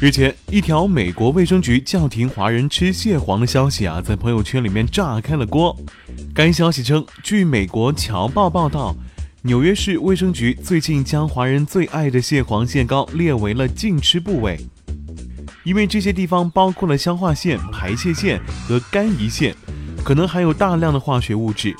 [0.00, 5.76] 日前，一条美国卫生局叫停华人吃蟹黄的消息啊，在朋友圈里面炸开了锅。
[6.32, 8.94] 该消息称，据美国《侨报》报道，
[9.42, 14.60] 纽约市卫生局最近将华人最爱的蟹黄蟹膏列为了禁吃部位，
[15.64, 19.52] 因为这些地方包括了消化腺、排泄腺和肝胰腺，
[20.04, 21.74] 可能含有大量的化学物质。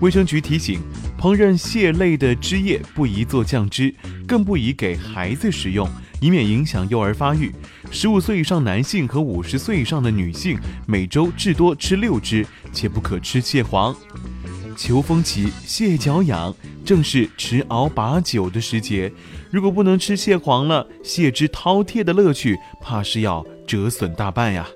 [0.00, 0.78] 卫生局提醒，
[1.18, 3.92] 烹饪蟹类的汁液不宜做酱汁，
[4.28, 5.88] 更不宜给孩子食用。
[6.24, 7.54] 以免影响幼儿发育，
[7.90, 13.94] 十五岁以上男性和五十岁以上的女性每周至多吃六只，且不可吃蟹黄。
[14.74, 19.12] 秋风起，蟹脚痒，正是吃熬把酒的时节。
[19.50, 24.66] 如果不能吃蟹黄了，蟹汁饕餮的乐趣怕是要折损大半呀。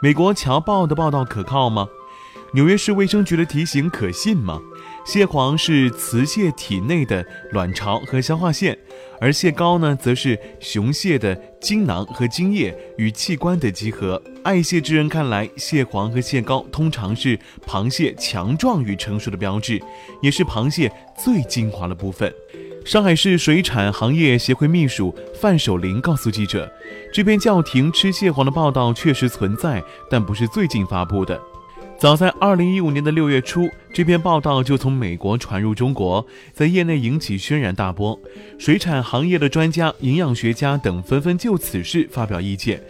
[0.00, 1.88] 美国《侨报》的报道可靠吗？
[2.54, 4.60] 纽约市卫生局的提醒可信吗？
[5.08, 8.76] 蟹黄是雌蟹体内的卵巢和消化腺，
[9.18, 14.22] 而蟹膏呢，则是雄蟹的精囊和精液与器官的集合。
[14.44, 19.80] 爱蟹之人看来，蟹黄和蟹膏通常是螃蟹强壮与成熟的标志，
[20.20, 22.30] 也是螃蟹最精华的部分。
[22.84, 26.70] 上海市水产行业协会秘书范守林告诉记者，
[27.14, 31.40] 这篇叫停吃蟹黄的报道确实存在，但不是最近发布的。
[31.98, 38.16] 早在二零一五年的六月初，这篇报道就从美国传入中国，在业内引起轩然大波。
[38.56, 42.80] 水产行业的专家、营养学家等纷纷就此事发表意见。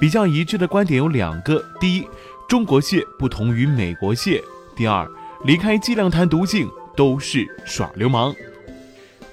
[0.00, 2.04] 比较一致的观点有两个：第一，
[2.48, 4.40] 中国蟹不同于美国蟹；
[4.76, 5.08] 第二，
[5.44, 8.34] 离开剂量谈毒性都是耍流氓。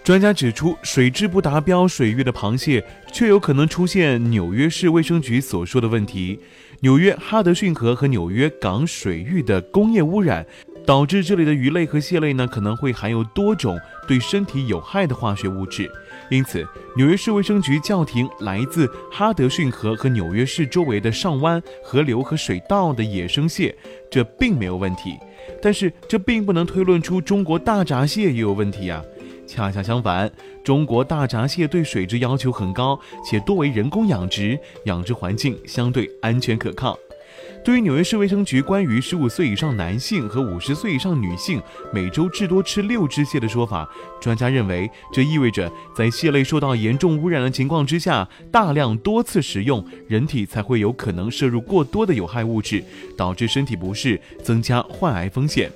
[0.04, 2.84] 专家指出，水质不达标水域的螃蟹，
[3.14, 6.38] 却有可能出现纽约市卫生局所说的问题。
[6.82, 10.46] 纽约哈德逊河和纽约港水域的工业污染，
[10.86, 15.90] 导致这里的鱼类和蟹类呢可能会含有多种对身体有害的化学物质。
[16.30, 23.74] 因此，纽约市卫生局叫停来自哈德逊河和纽约市周围的上湾河流和水道的野生蟹，
[24.12, 25.18] 这并没有问题。
[25.62, 29.02] 但是，这并不能推论出中国大闸蟹也有问题啊。
[29.46, 30.32] 恰恰相反，
[30.64, 36.98] 中国大闸蟹对水质要求很高，且多为人工养殖，养殖环境相对安全可靠。
[37.64, 41.62] 对于纽约市卫生局关于十五岁以上男性和五十岁以上女性
[41.94, 43.90] 每周至多吃六只蟹的说法，
[44.20, 52.84] 专家认为，这意味着在蟹类受到严重污染的情况之下，大量多次食用，人体才会有可能摄入过多的有害物质，
[53.18, 55.72] 导致身体不适，增加患癌风险。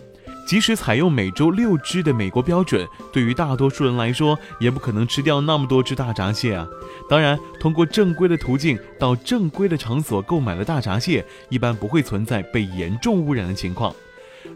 [0.48, 6.66] 即使采用每周六只的美国标准，对于大多数人来说，也不可能吃掉那么多只大闸蟹啊。
[7.10, 13.94] 当然，通过正规的途径到正规的场所购买的大闸蟹，一般不会存在被严重污染的情况。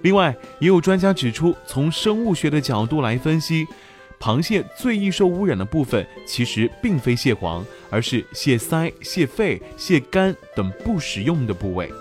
[0.01, 3.67] 另外，也有专家指出，从生物学的角度来分析，
[4.17, 11.91] 螃蟹最易受污染的部分，其实并非蟹黄，而是蟹腮、蟹肺、蟹肝等不食用的部位。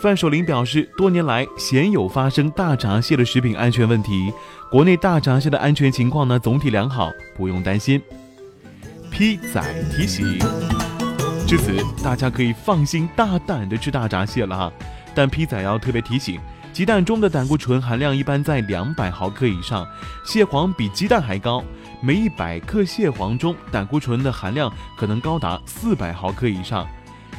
[0.00, 4.32] 范守林表示，多年来鲜有发生大闸蟹的食品安全问题，
[4.70, 8.00] 国内大闸蟹的安全情况呢总体良好，不用担心。
[9.10, 9.62] P 仔
[9.94, 10.38] 提醒，
[11.46, 14.72] 至此大家可以放心大胆的吃大闸蟹了哈。
[15.14, 16.40] 但 P 仔要特别提醒，
[16.72, 19.86] 鸡蛋中的胆固醇含量一般在两百毫克以上，
[20.24, 21.62] 蟹黄比鸡蛋还高，
[22.00, 26.88] 每一百克蟹黄中胆固醇的含量可能高达四百毫克以上。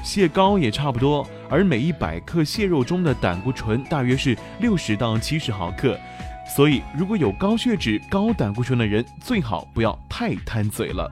[0.03, 5.97] 蟹膏也差不多，而每一百克蟹肉中的胆固醇大约是六十到七十毫克，
[6.55, 11.09] 所以如果有高血脂、高胆固醇的人，最好不要太贪嘴了。